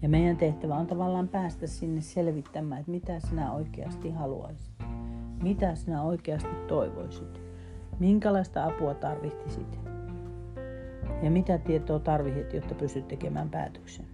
Ja 0.03 0.09
meidän 0.09 0.37
tehtävä 0.37 0.75
on 0.75 0.87
tavallaan 0.87 1.29
päästä 1.29 1.67
sinne 1.67 2.01
selvittämään, 2.01 2.81
että 2.81 2.91
mitä 2.91 3.21
sinä 3.21 3.53
oikeasti 3.53 4.11
haluaisit. 4.11 4.75
Mitä 5.43 5.75
sinä 5.75 6.03
oikeasti 6.03 6.55
toivoisit. 6.69 7.41
Minkälaista 7.99 8.65
apua 8.65 8.95
tarvitsisit. 8.95 9.81
Ja 11.23 11.31
mitä 11.31 11.59
tietoa 11.59 11.99
tarvitset, 11.99 12.53
jotta 12.53 12.75
pystyt 12.75 13.09
tekemään 13.09 13.51
päätöksen. 13.51 14.07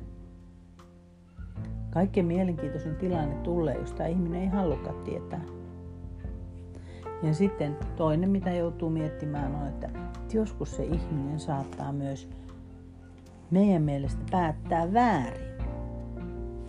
Kaikkein 1.91 2.27
mielenkiintoisin 2.27 2.97
tilanne 2.97 3.35
tulee, 3.35 3.79
jos 3.79 3.93
tämä 3.93 4.07
ihminen 4.07 4.41
ei 4.41 4.49
halukaan 4.49 5.05
tietää. 5.05 5.45
Ja 7.23 7.35
sitten 7.35 7.77
toinen, 7.97 8.31
mitä 8.31 8.53
joutuu 8.53 8.91
miettimään, 8.91 9.55
on, 9.55 9.69
että 9.69 9.91
joskus 10.33 10.77
se 10.77 10.85
ihminen 10.85 11.41
saattaa 11.41 11.93
myös 11.93 12.29
meidän 13.51 13.83
mielestä 13.83 14.23
päättää 14.31 14.93
väärin. 14.93 15.54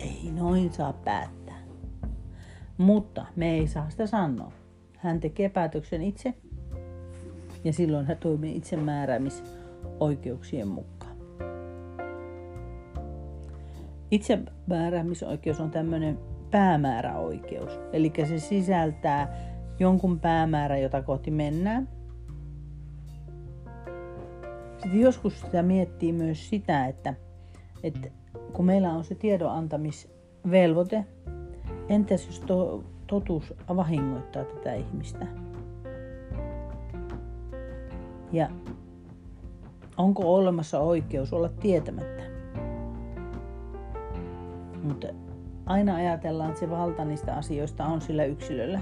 Ei 0.06 0.32
noin 0.32 0.72
saa 0.72 0.92
päättää. 0.92 1.58
Mutta 2.78 3.26
me 3.36 3.50
ei 3.50 3.66
saa 3.66 3.90
sitä 3.90 4.06
sanoa. 4.06 4.52
Hän 4.96 5.20
tekee 5.20 5.48
päätöksen 5.48 6.02
itse 6.02 6.34
ja 7.64 7.72
silloin 7.72 8.06
hän 8.06 8.16
toimii 8.16 8.56
itsemääräämisoikeuksien 8.56 10.68
mukaan. 10.68 11.16
Itsemääräämisoikeus 14.10 15.60
on 15.60 15.70
tämmöinen 15.70 16.18
päämääräoikeus, 16.50 17.80
eli 17.92 18.12
se 18.28 18.38
sisältää 18.38 19.36
jonkun 19.78 20.20
päämäärä, 20.20 20.78
jota 20.78 21.02
kohti 21.02 21.30
mennään. 21.30 21.88
Sitten 24.78 25.00
joskus 25.00 25.40
sitä 25.40 25.62
miettii 25.62 26.12
myös 26.12 26.48
sitä, 26.48 26.86
että, 26.86 27.14
että 27.82 28.08
kun 28.52 28.64
meillä 28.64 28.92
on 28.92 29.04
se 29.04 29.14
tiedon 29.14 29.50
antamisvelvoite, 29.50 31.04
entäs 31.88 32.26
jos 32.26 32.40
to, 32.40 32.84
totuus 33.06 33.54
vahingoittaa 33.76 34.44
tätä 34.44 34.74
ihmistä? 34.74 35.26
Ja 38.32 38.48
onko 39.96 40.34
olemassa 40.34 40.80
oikeus 40.80 41.32
olla 41.32 41.48
tietämättä? 41.48 42.22
Mutta 44.82 45.06
aina 45.66 45.94
ajatellaan, 45.94 46.48
että 46.48 46.60
se 46.60 46.70
valta 46.70 47.04
niistä 47.04 47.34
asioista 47.34 47.84
on 47.84 48.00
sillä 48.00 48.24
yksilöllä. 48.24 48.80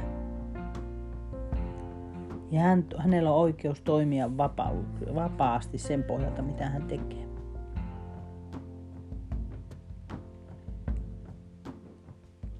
Ja 2.51 2.61
hän, 2.61 2.85
hänellä 2.97 3.33
on 3.33 3.41
oikeus 3.41 3.81
toimia 3.81 4.37
vapaa, 4.37 4.73
vapaasti 5.15 5.79
sen 5.79 6.03
pohjalta, 6.03 6.43
mitä 6.43 6.69
hän 6.69 6.83
tekee. 6.83 7.24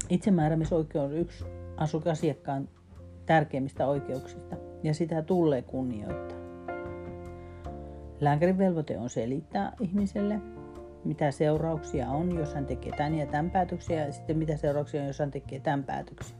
Itsemääräämisoikeus 0.09 1.05
on 1.05 1.17
yksi 1.17 1.45
asukasiakkaan 1.77 2.69
tärkeimmistä 3.25 3.87
oikeuksista 3.87 4.55
ja 4.83 4.93
sitä 4.93 5.21
tulee 5.21 5.61
kunnioittaa. 5.61 6.37
Lääkärin 8.19 8.57
velvoite 8.57 8.97
on 8.97 9.09
selittää 9.09 9.73
ihmiselle, 9.79 10.41
mitä 11.03 11.31
seurauksia 11.31 12.09
on, 12.09 12.35
jos 12.35 12.53
hän 12.53 12.65
tekee 12.65 12.91
tämän 12.97 13.15
ja 13.15 13.25
tämän 13.25 13.51
päätöksiä, 13.51 14.05
ja 14.05 14.11
sitten 14.11 14.37
mitä 14.37 14.57
seurauksia 14.57 15.01
on, 15.01 15.07
jos 15.07 15.19
hän 15.19 15.31
tekee 15.31 15.59
tämän 15.59 15.83
päätöksen. 15.83 16.37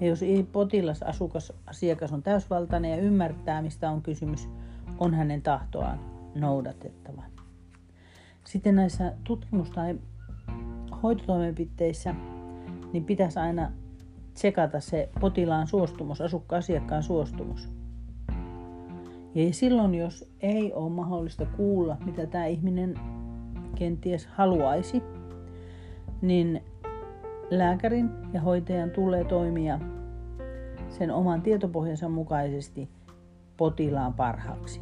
Ja 0.00 0.06
jos 0.06 0.20
potilas, 0.52 1.02
asukas, 1.02 1.52
asiakas 1.66 2.12
on 2.12 2.22
täysvaltainen 2.22 2.90
ja 2.90 2.96
ymmärtää, 2.96 3.62
mistä 3.62 3.90
on 3.90 4.02
kysymys, 4.02 4.48
on 4.98 5.14
hänen 5.14 5.42
tahtoaan 5.42 6.00
noudatettava. 6.34 7.22
Sitten 8.44 8.74
näissä 8.74 9.12
tutkimus- 9.24 9.70
tai 9.70 9.98
hoitotoimenpiteissä 11.02 12.14
niin 12.94 13.04
pitäisi 13.04 13.38
aina 13.38 13.72
tsekata 14.34 14.80
se 14.80 15.08
potilaan 15.20 15.66
suostumus, 15.66 16.20
asukkaan 16.20 16.58
asiakkaan 16.58 17.02
suostumus. 17.02 17.68
Ja 19.34 19.52
silloin, 19.52 19.94
jos 19.94 20.30
ei 20.40 20.72
ole 20.72 20.90
mahdollista 20.90 21.46
kuulla, 21.46 21.96
mitä 22.04 22.26
tämä 22.26 22.46
ihminen 22.46 22.94
kenties 23.74 24.26
haluaisi, 24.26 25.02
niin 26.22 26.62
lääkärin 27.50 28.10
ja 28.32 28.40
hoitajan 28.40 28.90
tulee 28.90 29.24
toimia 29.24 29.80
sen 30.88 31.10
oman 31.10 31.42
tietopohjansa 31.42 32.08
mukaisesti 32.08 32.88
potilaan 33.56 34.14
parhaaksi. 34.14 34.80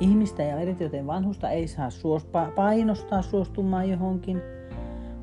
Ihmistä 0.00 0.42
ja 0.42 0.60
erityisen 0.60 1.06
vanhusta 1.06 1.50
ei 1.50 1.68
saa 1.68 1.88
painostaa 2.56 3.22
suostumaan 3.22 3.90
johonkin. 3.90 4.42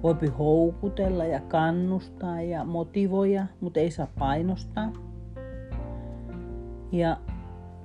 Voi 0.08 0.28
houkutella 0.40 1.26
ja 1.26 1.40
kannustaa 1.40 2.42
ja 2.42 2.64
motivoida, 2.64 3.46
mutta 3.62 3.80
ei 3.80 3.92
saa 3.92 4.08
painostaa. 4.20 4.94
Ja 6.92 7.18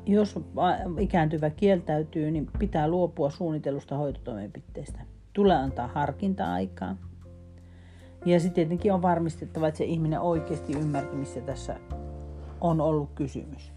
jos 0.07 0.41
ikääntyvä 0.99 1.51
kieltäytyy, 1.51 2.31
niin 2.31 2.51
pitää 2.59 2.89
luopua 2.89 3.31
suunnitelusta 3.31 3.97
hoitotoimenpiteestä. 3.97 5.01
Tulee 5.33 5.57
antaa 5.57 5.87
harkinta-aikaa. 5.89 6.97
Ja 8.25 8.41
sitten 8.41 8.55
tietenkin 8.55 8.93
on 8.93 9.03
varmistettava, 9.03 9.69
että 9.69 9.79
se 9.79 9.85
ihminen 9.85 10.21
oikeasti 10.21 10.73
ymmärti, 10.73 11.17
missä 11.17 11.41
tässä 11.41 11.77
on 12.61 12.81
ollut 12.81 13.11
kysymys. 13.15 13.73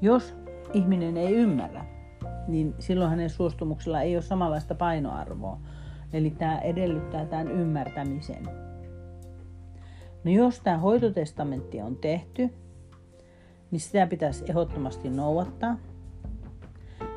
Jos 0.00 0.34
ihminen 0.72 1.16
ei 1.16 1.34
ymmärrä, 1.34 1.84
niin 2.48 2.74
silloin 2.78 3.10
hänen 3.10 3.30
suostumuksella 3.30 4.02
ei 4.02 4.16
ole 4.16 4.22
samanlaista 4.22 4.74
painoarvoa. 4.74 5.58
Eli 6.12 6.30
tämä 6.30 6.58
edellyttää 6.58 7.26
tämän 7.26 7.50
ymmärtämisen. 7.50 8.42
No 10.24 10.30
jos 10.30 10.60
tämä 10.60 10.78
hoitotestamentti 10.78 11.80
on 11.80 11.96
tehty, 11.96 12.48
niin 13.70 13.80
sitä 13.80 14.06
pitäisi 14.06 14.44
ehdottomasti 14.48 15.10
noudattaa. 15.10 15.76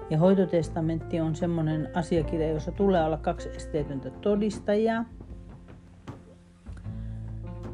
Ja 0.09 0.17
hoitotestamentti 0.17 1.19
on 1.19 1.35
semmoinen 1.35 1.89
asiakirja, 1.93 2.49
jossa 2.49 2.71
tulee 2.71 3.05
olla 3.05 3.17
kaksi 3.17 3.49
esteetöntä 3.49 4.09
todistajaa. 4.09 5.05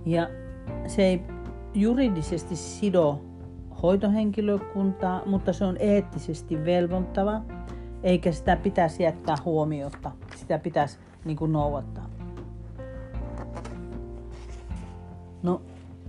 Ja 0.05 0.29
se 0.87 1.03
ei 1.03 1.21
juridisesti 1.73 2.55
sido 2.55 3.21
hoitohenkilökuntaa, 3.81 5.21
mutta 5.25 5.53
se 5.53 5.65
on 5.65 5.77
eettisesti 5.79 6.65
velvoittava, 6.65 7.41
eikä 8.03 8.31
sitä 8.31 8.55
pitäisi 8.55 9.03
jättää 9.03 9.35
huomiota. 9.45 10.11
Sitä 10.35 10.59
pitäisi 10.59 10.99
niin 11.25 11.37
kuin 11.37 11.53
noudattaa. 11.53 12.09
No, 15.43 15.61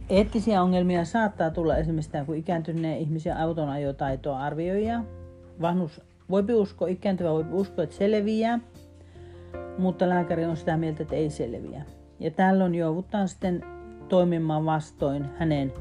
eettisiä 0.08 0.62
ongelmia 0.62 1.04
saattaa 1.04 1.50
tulla 1.50 1.76
esimerkiksi 1.76 2.10
tämä, 2.10 2.24
kun 2.24 2.36
ikääntyneen 2.36 2.98
ihmisen 2.98 3.36
auton 3.36 3.68
ajotaitoa 3.68 4.38
arvioija. 4.38 5.04
Vanhus 5.60 6.00
voi 6.30 6.44
uskoa, 6.54 6.88
ikääntyvä 6.88 7.30
voi 7.30 7.44
uskoa, 7.50 7.84
että 7.84 7.96
selviää, 7.96 8.58
mutta 9.78 10.08
lääkäri 10.08 10.44
on 10.44 10.56
sitä 10.56 10.76
mieltä, 10.76 11.02
että 11.02 11.16
ei 11.16 11.30
selviä. 11.30 11.82
Ja 12.20 12.30
tällöin 12.30 12.74
joudutaan 12.74 13.28
sitten 13.28 13.64
toimimaan 14.08 14.64
vastoin 14.64 15.26
hänen 15.38 15.72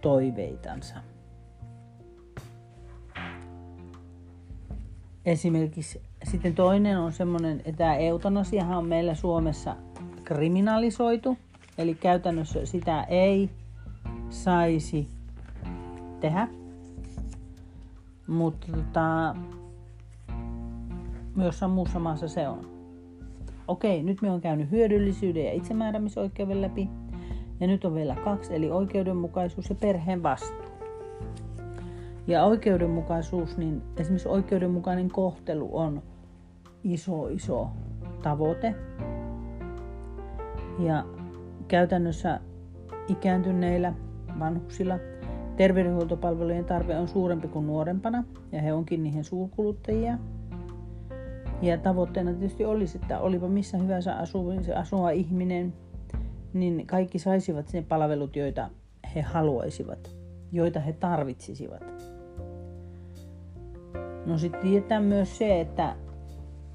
toiveitansa. 0.00 0.96
Esimerkiksi 5.24 6.02
sitten 6.30 6.54
toinen 6.54 6.98
on 6.98 7.12
semmoinen, 7.12 7.58
että 7.58 7.72
tämä 7.72 7.96
eutanasiahan 7.96 8.78
on 8.78 8.86
meillä 8.86 9.14
Suomessa 9.14 9.76
kriminalisoitu, 10.24 11.38
eli 11.78 11.94
käytännössä 11.94 12.66
sitä 12.66 13.02
ei 13.02 13.50
saisi 14.30 15.08
tehdä. 16.20 16.48
Mutta 18.26 18.66
tota, 18.72 19.34
jossain 21.36 21.72
muussa 21.72 21.98
maassa 21.98 22.28
se 22.28 22.48
on. 22.48 22.72
Okei, 23.68 24.02
nyt 24.02 24.22
me 24.22 24.30
on 24.30 24.40
käynyt 24.40 24.70
hyödyllisyyden 24.70 25.44
ja 25.44 25.52
itsemääräämisoikeuden 25.52 26.62
läpi. 26.62 26.88
Ja 27.60 27.66
nyt 27.66 27.84
on 27.84 27.94
vielä 27.94 28.16
kaksi, 28.24 28.54
eli 28.54 28.70
oikeudenmukaisuus 28.70 29.68
ja 29.68 29.74
perheen 29.74 30.22
vastuu. 30.22 30.72
Ja 32.26 32.44
oikeudenmukaisuus, 32.44 33.58
niin 33.58 33.82
esimerkiksi 33.96 34.28
oikeudenmukainen 34.28 35.10
kohtelu 35.10 35.68
on 35.72 36.02
iso, 36.84 37.28
iso 37.28 37.70
tavoite. 38.22 38.74
Ja 40.78 41.04
käytännössä 41.68 42.40
ikääntyneillä 43.08 43.94
vanhuksilla 44.38 44.98
terveydenhuoltopalvelujen 45.56 46.64
tarve 46.64 46.98
on 46.98 47.08
suurempi 47.08 47.48
kuin 47.48 47.66
nuorempana, 47.66 48.24
ja 48.52 48.62
he 48.62 48.72
onkin 48.72 49.02
niihin 49.02 49.24
suurkuluttajia. 49.24 50.18
Ja 51.62 51.78
tavoitteena 51.78 52.32
tietysti 52.32 52.64
olisi, 52.64 52.98
että 53.02 53.20
olipa 53.20 53.48
missä 53.48 53.78
hyvänsä 53.78 54.16
asuva 54.74 55.10
ihminen, 55.10 55.72
niin 56.52 56.86
kaikki 56.86 57.18
saisivat 57.18 57.72
ne 57.72 57.82
palvelut, 57.82 58.36
joita 58.36 58.70
he 59.14 59.20
haluaisivat, 59.20 60.16
joita 60.52 60.80
he 60.80 60.92
tarvitsisivat. 60.92 61.82
No 64.26 64.38
sitten 64.38 64.60
tietää 64.60 65.00
myös 65.00 65.38
se, 65.38 65.60
että 65.60 65.96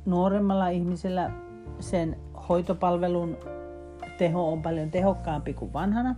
nuoremmalla 0.08 0.70
ihmisellä 0.70 1.32
sen 1.80 2.17
hoitopalvelun 2.50 3.38
teho 4.17 4.52
on 4.52 4.62
paljon 4.62 4.91
tehokkaampi 4.91 5.54
kuin 5.54 5.74
vanhana. 5.74 6.15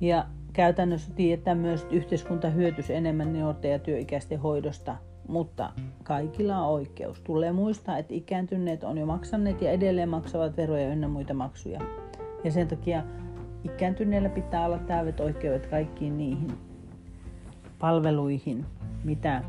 Ja 0.00 0.26
käytännössä 0.52 1.12
tietää 1.14 1.54
myös, 1.54 1.82
että 1.82 1.94
yhteiskunta 1.94 2.50
hyötyisi 2.50 2.94
enemmän 2.94 3.32
nuorten 3.32 3.70
ja 3.70 3.78
työikäisten 3.78 4.40
hoidosta– 4.40 4.96
mutta 5.30 5.72
kaikilla 6.02 6.58
on 6.58 6.74
oikeus. 6.74 7.20
Tulee 7.20 7.52
muistaa, 7.52 7.98
että 7.98 8.14
ikääntyneet 8.14 8.84
on 8.84 8.98
jo 8.98 9.06
maksaneet 9.06 9.62
ja 9.62 9.70
edelleen 9.70 10.08
maksavat 10.08 10.56
veroja 10.56 10.88
ynnä 10.88 11.08
muita 11.08 11.34
maksuja. 11.34 11.80
Ja 12.44 12.50
sen 12.50 12.68
takia 12.68 13.02
ikääntyneillä 13.64 14.28
pitää 14.28 14.66
olla 14.66 14.78
täydet 14.78 15.20
oikeudet 15.20 15.66
kaikkiin 15.66 16.18
niihin 16.18 16.52
palveluihin, 17.78 18.66
mitä 19.04 19.42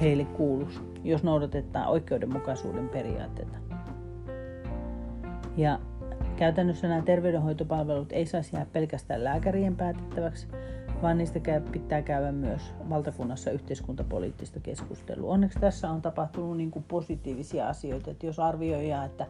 heille 0.00 0.24
kuuluisi, 0.24 0.80
jos 1.04 1.22
noudatetaan 1.22 1.88
oikeudenmukaisuuden 1.88 2.88
periaatteita. 2.88 3.56
Ja 5.56 5.78
käytännössä 6.36 6.88
nämä 6.88 7.02
terveydenhoitopalvelut 7.02 8.12
ei 8.12 8.26
saisi 8.26 8.56
jäädä 8.56 8.70
pelkästään 8.72 9.24
lääkärien 9.24 9.76
päätettäväksi, 9.76 10.48
vaan 11.02 11.18
niistä 11.18 11.40
pitää 11.72 12.02
käydä 12.02 12.32
myös 12.32 12.74
valtakunnassa 12.90 13.50
yhteiskuntapoliittista 13.50 14.60
keskustelua. 14.60 15.32
Onneksi 15.32 15.58
tässä 15.58 15.90
on 15.90 16.02
tapahtunut 16.02 16.56
niin 16.56 16.70
kuin 16.70 16.84
positiivisia 16.88 17.68
asioita, 17.68 18.10
että 18.10 18.26
jos 18.26 18.38
arvioidaan, 18.38 19.06
että 19.06 19.26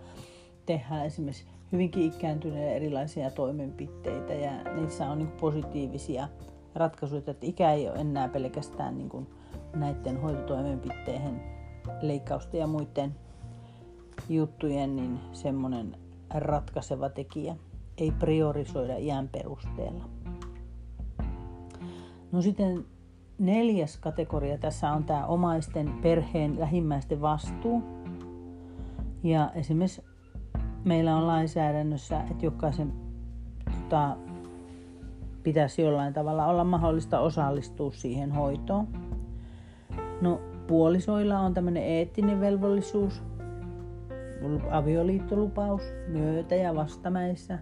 tehdään 0.66 1.06
esimerkiksi 1.06 1.44
hyvinkin 1.72 2.02
ikääntyneille 2.02 2.76
erilaisia 2.76 3.30
toimenpiteitä 3.30 4.34
ja 4.34 4.50
niissä 4.74 5.06
on 5.10 5.18
niin 5.18 5.32
positiivisia 5.40 6.28
ratkaisuja, 6.74 7.18
että 7.18 7.46
ikä 7.46 7.72
ei 7.72 7.88
ole 7.88 7.98
enää 7.98 8.28
pelkästään 8.28 8.98
niin 8.98 9.08
kuin 9.08 9.26
näiden 9.74 10.20
hoitotoimenpiteiden 10.20 11.42
leikkausten 12.00 12.60
ja 12.60 12.66
muiden 12.66 13.14
juttujen 14.28 14.96
niin 14.96 15.18
semmoinen 15.32 15.96
ratkaiseva 16.34 17.08
tekijä. 17.08 17.56
Ei 17.98 18.10
priorisoida 18.10 18.96
iän 18.96 19.28
perusteella. 19.28 20.04
No 22.32 22.42
sitten 22.42 22.84
neljäs 23.38 23.96
kategoria 23.96 24.58
tässä 24.58 24.92
on 24.92 25.04
tämä 25.04 25.26
omaisten, 25.26 25.92
perheen, 26.02 26.60
lähimmäisten 26.60 27.20
vastuu. 27.20 27.82
Ja 29.22 29.50
esimerkiksi 29.54 30.02
meillä 30.84 31.16
on 31.16 31.26
lainsäädännössä, 31.26 32.20
että 32.30 32.46
jokaisen 32.46 32.92
tota, 33.74 34.16
pitäisi 35.42 35.82
jollain 35.82 36.14
tavalla 36.14 36.46
olla 36.46 36.64
mahdollista 36.64 37.20
osallistua 37.20 37.92
siihen 37.92 38.32
hoitoon. 38.32 38.88
No 40.24 40.40
puolisoilla 40.66 41.40
on 41.40 41.54
tämmöinen 41.54 41.82
eettinen 41.82 42.40
velvollisuus, 42.40 43.22
avioliittolupaus 44.70 45.82
myötä- 46.08 46.54
ja 46.54 46.74
vastamäissä, 46.74 47.58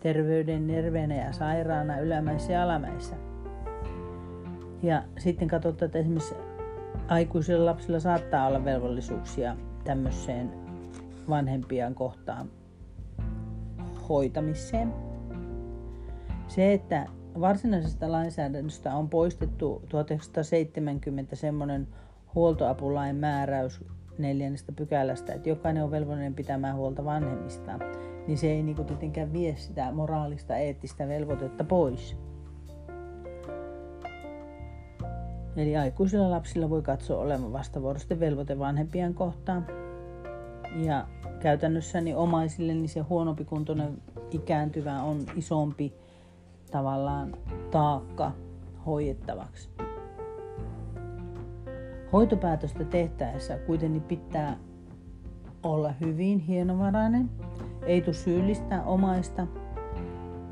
terveyden, 0.00 0.66
nerveenä 0.66 1.14
ja 1.14 1.32
sairaana, 1.32 2.00
ylämäissä 2.00 2.52
ja 2.52 2.62
alamäissä– 2.62 3.16
ja 4.82 5.02
sitten 5.18 5.48
katsotaan, 5.48 5.86
että 5.86 5.98
esimerkiksi 5.98 6.34
aikuisilla 7.08 7.64
lapsilla 7.64 8.00
saattaa 8.00 8.46
olla 8.46 8.64
velvollisuuksia 8.64 9.56
tämmöiseen 9.84 10.50
vanhempien 11.28 11.94
kohtaan 11.94 12.50
hoitamiseen. 14.08 14.94
Se, 16.48 16.72
että 16.72 17.06
varsinaisesta 17.40 18.12
lainsäädännöstä 18.12 18.94
on 18.94 19.08
poistettu 19.08 19.82
1970 19.88 21.36
semmoinen 21.36 21.88
huoltoapulain 22.34 23.16
määräys 23.16 23.84
neljännestä 24.18 24.72
pykälästä, 24.72 25.32
että 25.32 25.48
jokainen 25.48 25.84
on 25.84 25.90
velvollinen 25.90 26.34
pitämään 26.34 26.76
huolta 26.76 27.04
vanhemmistaan, 27.04 27.80
niin 28.26 28.38
se 28.38 28.46
ei 28.46 28.62
niin 28.62 28.86
tietenkään 28.86 29.32
vie 29.32 29.56
sitä 29.56 29.92
moraalista, 29.92 30.56
eettistä 30.56 31.08
velvoitetta 31.08 31.64
pois. 31.64 32.16
Eli 35.56 35.76
aikuisilla 35.76 36.30
lapsilla 36.30 36.70
voi 36.70 36.82
katsoa 36.82 37.20
olevan 37.20 37.52
vastavuoroisten 37.52 38.20
velvoite 38.20 38.58
vanhempien 38.58 39.14
kohtaan. 39.14 39.66
Ja 40.84 41.06
käytännössä 41.40 42.00
niin 42.00 42.16
omaisille 42.16 42.74
niin 42.74 42.88
se 42.88 43.00
huonompi 43.00 43.44
kuntoinen 43.44 44.02
ikääntyvä 44.30 45.02
on 45.02 45.18
isompi 45.36 45.94
tavallaan 46.70 47.36
taakka 47.70 48.32
hoidettavaksi. 48.86 49.70
Hoitopäätöstä 52.12 52.84
tehtäessä 52.84 53.58
kuitenkin 53.58 54.02
pitää 54.02 54.56
olla 55.62 55.92
hyvin 56.00 56.38
hienovarainen, 56.38 57.30
ei 57.86 58.00
tule 58.00 58.14
syyllistää 58.14 58.84
omaista 58.84 59.46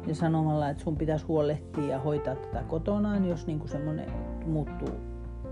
ja 0.07 0.15
sanomalla, 0.15 0.69
että 0.69 0.83
sun 0.83 0.97
pitäisi 0.97 1.27
huolehtia 1.27 1.85
ja 1.85 1.99
hoitaa 1.99 2.35
tätä 2.35 2.63
kotonaan, 2.63 3.29
jos 3.29 3.47
niin 3.47 3.69
semmoinen 3.69 4.11
muuttuu 4.47 4.95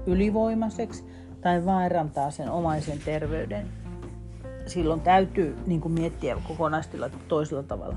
ylivoimaiseksi 0.07 1.05
tai 1.41 1.65
vaarantaa 1.65 2.31
sen 2.31 2.51
omaisen 2.51 2.99
terveyden. 3.05 3.67
Silloin 4.67 5.01
täytyy 5.01 5.57
niin 5.67 5.81
kuin 5.81 5.93
miettiä 5.93 6.37
kokonaistila 6.49 7.11
toisella 7.29 7.63
tavalla. 7.63 7.97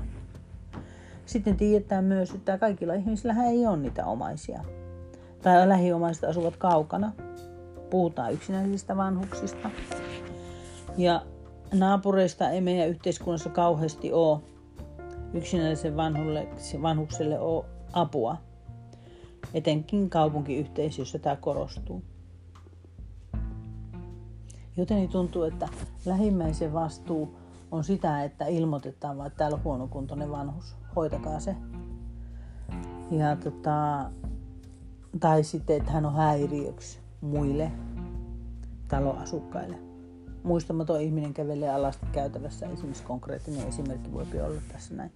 Sitten 1.30 1.56
tiedetään 1.56 2.04
myös, 2.04 2.30
että 2.30 2.58
kaikilla 2.58 2.94
ihmisillä 2.94 3.34
ei 3.44 3.66
ole 3.66 3.76
niitä 3.76 4.06
omaisia. 4.06 4.64
Tai 5.42 5.68
lähiomaiset 5.68 6.24
asuvat 6.24 6.56
kaukana. 6.56 7.12
Puhutaan 7.90 8.32
yksinäisistä 8.32 8.96
vanhuksista. 8.96 9.70
Ja 10.96 11.22
naapureista 11.74 12.50
ei 12.50 12.60
meidän 12.60 12.88
yhteiskunnassa 12.88 13.50
kauheasti 13.50 14.12
ole 14.12 14.40
yksinäisen 15.34 15.96
vanhukselle 16.82 17.40
ole 17.40 17.64
apua. 17.92 18.36
Etenkin 19.54 20.10
kaupunkiyhteisössä 20.10 21.18
tämä 21.18 21.36
korostuu. 21.36 22.02
Joten 24.76 25.08
tuntuu, 25.08 25.42
että 25.42 25.68
lähimmäisen 26.06 26.72
vastuu 26.72 27.36
on 27.70 27.84
sitä, 27.84 28.24
että 28.24 28.46
ilmoitetaan 28.46 29.26
että 29.26 29.36
täällä 29.36 29.54
on 29.54 29.64
huonokuntoinen 29.64 30.30
vanhus, 30.30 30.79
hoitakaa 30.96 31.40
se. 31.40 31.56
Ja 33.10 33.36
tota, 33.36 34.10
tai 35.20 35.44
sitten, 35.44 35.76
että 35.76 35.92
hän 35.92 36.06
on 36.06 36.14
häiriöksi 36.14 36.98
muille 37.20 37.72
taloasukkaille. 38.88 39.78
Muistamaton 40.42 41.00
ihminen 41.00 41.34
kävelee 41.34 41.70
alasti 41.70 42.06
käytävässä, 42.12 42.66
esimerkiksi 42.66 43.04
konkreettinen 43.04 43.68
esimerkki 43.68 44.12
voi 44.12 44.26
olla 44.40 44.60
tässä 44.72 44.94
näin. 44.94 45.10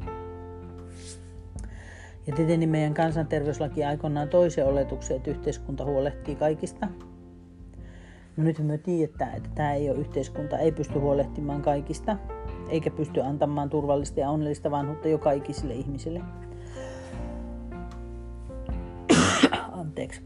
Ja 2.26 2.37
tietenkin 2.37 2.68
meidän 2.68 2.94
kansanterveyslaki 2.94 3.84
aikoinaan 3.84 4.28
toisen 4.28 4.66
oletuksen, 4.66 5.16
että 5.16 5.30
yhteiskunta 5.30 5.84
huolehtii 5.84 6.37
kaikista. 6.37 6.88
No 8.37 8.44
nyt 8.44 8.58
me 8.58 8.78
tiedetään, 8.78 9.37
että 9.37 9.50
tämä 9.54 9.72
ei 9.72 9.90
ole 9.90 9.98
yhteiskunta, 9.98 10.58
ei 10.58 10.72
pysty 10.72 10.98
huolehtimaan 10.98 11.62
kaikista, 11.62 12.16
eikä 12.74 12.90
pysty 12.90 13.20
antamaan 13.20 13.70
turvallista 13.70 14.20
ja 14.20 14.30
onnellista 14.30 14.70
vanhuutta 14.70 15.08
joka 15.08 15.32
ikiselle 15.32 15.74
ihmiselle. 15.74 16.20
Anteeksi. 19.80 20.24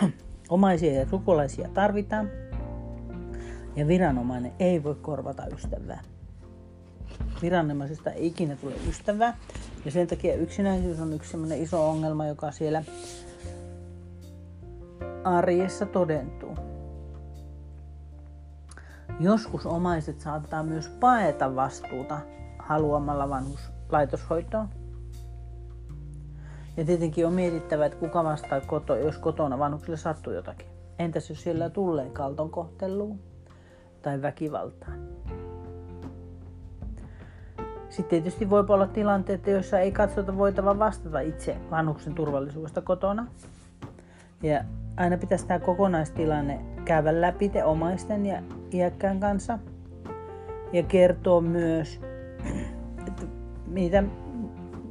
Omaisia 0.48 0.92
ja 0.92 1.08
sukulaisia 1.08 1.68
tarvitaan, 1.74 2.30
ja 3.76 3.88
viranomainen 3.88 4.52
ei 4.58 4.82
voi 4.82 4.94
korvata 4.94 5.46
ystävää. 5.46 6.00
Viranomaisesta 7.42 8.10
ei 8.10 8.26
ikinä 8.26 8.56
tule 8.56 8.74
ystävää, 8.88 9.36
ja 9.84 9.90
sen 9.90 10.06
takia 10.06 10.34
yksinäisyys 10.34 11.00
on 11.00 11.12
yksi 11.12 11.36
iso 11.56 11.88
ongelma, 11.90 12.26
joka 12.26 12.50
siellä 12.50 12.84
arjessa 15.24 15.86
todentuu. 15.86 16.69
Joskus 19.20 19.66
omaiset 19.66 20.20
saattaa 20.20 20.62
myös 20.62 20.88
paeta 20.88 21.56
vastuuta 21.56 22.18
haluamalla 22.58 23.28
vanhuslaitoshoitoon. 23.28 24.68
Ja 26.76 26.84
tietenkin 26.84 27.26
on 27.26 27.32
mietittävä, 27.32 27.86
että 27.86 27.98
kuka 27.98 28.24
vastaa, 28.24 28.60
koto, 28.60 28.96
jos 28.96 29.18
kotona 29.18 29.58
vanhuksille 29.58 29.96
sattuu 29.96 30.32
jotakin. 30.32 30.66
Entäs 30.98 31.30
jos 31.30 31.42
siellä 31.42 31.70
tulee 31.70 32.10
kalton 32.10 32.50
kohteluun 32.50 33.20
tai 34.02 34.22
väkivaltaan? 34.22 34.98
Sitten 37.88 38.10
tietysti 38.10 38.50
voi 38.50 38.64
olla 38.68 38.86
tilanteita, 38.86 39.50
joissa 39.50 39.78
ei 39.78 39.92
katsota 39.92 40.36
voitava 40.36 40.78
vastata 40.78 41.20
itse 41.20 41.56
vanhuksen 41.70 42.14
turvallisuudesta 42.14 42.80
kotona. 42.80 43.26
Ja 44.42 44.64
aina 44.96 45.16
pitäisi 45.16 45.46
tämä 45.46 45.60
kokonaistilanne 45.60 46.60
käydä 46.84 47.20
läpi 47.20 47.48
te 47.48 47.64
omaisten 47.64 48.26
ja 48.26 48.42
iäkkään 48.72 49.20
kanssa. 49.20 49.58
Ja 50.72 50.82
kertoa 50.82 51.40
myös, 51.40 52.00
että 53.06 53.22
mitä, 53.66 54.02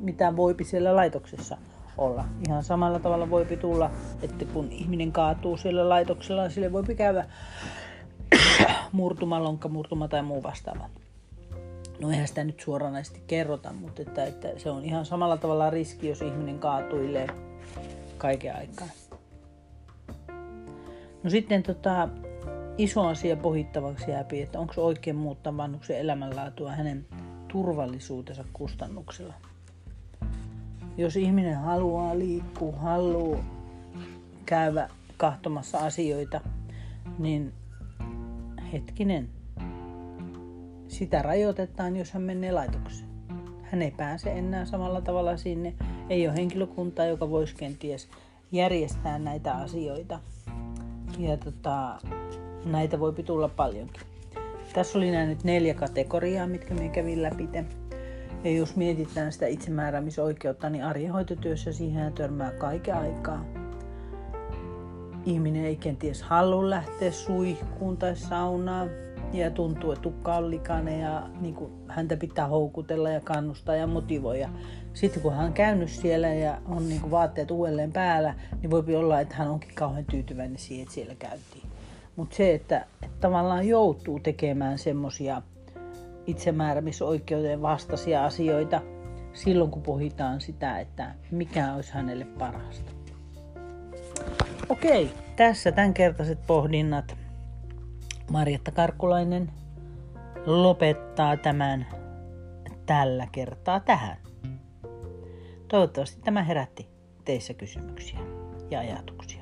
mitä 0.01 0.35
voipi 0.35 0.63
siellä 0.63 0.95
laitoksessa 0.95 1.57
olla. 1.97 2.25
Ihan 2.47 2.63
samalla 2.63 2.99
tavalla 2.99 3.29
voipi 3.29 3.57
tulla, 3.57 3.91
että 4.21 4.45
kun 4.45 4.71
ihminen 4.71 5.11
kaatuu 5.11 5.57
siellä 5.57 5.89
laitoksella, 5.89 6.49
sille 6.49 6.71
voipi 6.71 6.95
käydä 6.95 7.25
murtuma, 8.91 10.07
tai 10.09 10.21
muu 10.21 10.43
vastaava. 10.43 10.89
No 12.01 12.11
eihän 12.11 12.27
sitä 12.27 12.43
nyt 12.43 12.59
suoranaisesti 12.59 13.21
kerrota, 13.27 13.73
mutta 13.73 14.01
että, 14.01 14.25
että 14.25 14.47
se 14.57 14.69
on 14.69 14.85
ihan 14.85 15.05
samalla 15.05 15.37
tavalla 15.37 15.69
riski, 15.69 16.07
jos 16.07 16.21
ihminen 16.21 16.59
kaatuilee 16.59 17.27
kaiken 18.17 18.55
aikaa. 18.55 18.87
No 21.23 21.29
sitten 21.29 21.63
tota, 21.63 22.09
iso 22.77 23.07
asia 23.07 23.37
pohittavaksi 23.37 24.11
jää, 24.11 24.25
että 24.31 24.59
onko 24.59 24.73
oikein 24.77 25.15
muuttaa 25.15 25.57
vanhuksen 25.57 25.99
elämänlaatua 25.99 26.71
hänen 26.71 27.05
turvallisuutensa 27.47 28.45
kustannuksella. 28.53 29.33
Jos 30.97 31.15
ihminen 31.15 31.55
haluaa 31.55 32.19
liikkua, 32.19 32.77
haluaa 32.77 33.43
käydä 34.45 34.89
kahtomassa 35.17 35.77
asioita, 35.77 36.41
niin 37.19 37.53
hetkinen, 38.73 39.29
sitä 40.87 41.21
rajoitetaan, 41.21 41.97
jos 41.97 42.11
hän 42.11 42.23
menee 42.23 42.51
laitokseen. 42.51 43.09
Hän 43.63 43.81
ei 43.81 43.91
pääse 43.91 44.31
enää 44.31 44.65
samalla 44.65 45.01
tavalla 45.01 45.37
sinne. 45.37 45.73
Ei 46.09 46.27
ole 46.27 46.35
henkilökuntaa, 46.35 47.05
joka 47.05 47.29
voisi 47.29 47.55
kenties 47.55 48.09
järjestää 48.51 49.19
näitä 49.19 49.53
asioita. 49.53 50.19
Ja 51.19 51.37
tota, 51.37 51.95
näitä 52.65 52.99
voi 52.99 53.13
tulla 53.13 53.47
paljonkin. 53.47 54.01
Tässä 54.73 54.97
oli 54.97 55.11
nämä 55.11 55.25
nyt 55.25 55.43
neljä 55.43 55.73
kategoriaa, 55.73 56.47
mitkä 56.47 56.73
me 56.73 56.89
kävin 56.89 57.23
läpi. 57.23 57.49
Ja 58.43 58.51
jos 58.51 58.75
mietitään 58.75 59.31
sitä 59.31 59.47
itsemääräämisoikeutta, 59.47 60.69
niin 60.69 60.83
arjenhoitotyössä 60.83 61.71
siihen 61.71 62.13
törmää 62.13 62.51
kaiken 62.51 62.95
aikaa. 62.95 63.45
Ihminen 65.25 65.65
ei 65.65 65.75
kenties 65.75 66.21
halua 66.21 66.69
lähteä 66.69 67.11
suihkuun 67.11 67.97
tai 67.97 68.15
saunaan 68.15 68.89
ja 69.33 69.51
tuntuu, 69.51 69.91
että 69.91 70.01
tukka 70.01 70.35
on 70.35 70.51
likainen 70.51 70.99
ja 70.99 71.29
niin 71.41 71.55
kuin, 71.55 71.71
häntä 71.87 72.17
pitää 72.17 72.47
houkutella 72.47 73.09
ja 73.09 73.21
kannustaa 73.21 73.75
ja 73.75 73.87
motivoida. 73.87 74.49
Sitten 74.93 75.21
kun 75.21 75.33
hän 75.33 75.45
on 75.45 75.53
käynyt 75.53 75.89
siellä 75.89 76.27
ja 76.27 76.57
on 76.65 76.89
niin 76.89 77.01
kuin, 77.01 77.11
vaatteet 77.11 77.51
uudelleen 77.51 77.91
päällä, 77.91 78.35
niin 78.61 78.71
voi 78.71 78.95
olla, 78.95 79.19
että 79.19 79.35
hän 79.35 79.49
onkin 79.49 79.75
kauhean 79.75 80.05
tyytyväinen 80.05 80.57
siihen, 80.57 80.83
että 80.83 80.93
siellä 80.93 81.15
käytiin. 81.15 81.63
Mutta 82.15 82.35
se, 82.35 82.53
että, 82.53 82.85
että 83.03 83.17
tavallaan 83.19 83.67
joutuu 83.67 84.19
tekemään 84.19 84.77
semmoisia 84.77 85.41
itsemääräämisoikeuteen 86.27 87.61
vastaisia 87.61 88.25
asioita 88.25 88.81
silloin, 89.33 89.71
kun 89.71 89.81
pohditaan 89.81 90.41
sitä, 90.41 90.79
että 90.79 91.15
mikä 91.31 91.73
olisi 91.73 91.93
hänelle 91.93 92.25
parasta. 92.25 92.91
Okei, 94.69 95.11
tässä 95.35 95.71
tämänkertaiset 95.71 96.39
pohdinnat 96.47 97.18
Marjatta 98.29 98.71
Karkkulainen 98.71 99.51
lopettaa 100.45 101.37
tämän 101.37 101.87
tällä 102.85 103.27
kertaa 103.31 103.79
tähän. 103.79 104.17
Toivottavasti 105.67 106.21
tämä 106.21 106.43
herätti 106.43 106.89
teissä 107.25 107.53
kysymyksiä 107.53 108.19
ja 108.71 108.79
ajatuksia. 108.79 109.38